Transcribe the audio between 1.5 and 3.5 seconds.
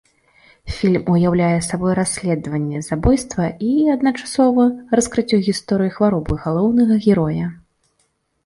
сабой расследаванне забойства